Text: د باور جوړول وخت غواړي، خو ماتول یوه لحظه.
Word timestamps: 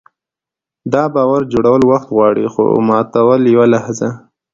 د 0.91 0.93
باور 1.13 1.41
جوړول 1.53 1.81
وخت 1.91 2.07
غواړي، 2.15 2.45
خو 2.53 2.63
ماتول 2.89 3.41
یوه 3.53 3.67
لحظه. 3.73 4.09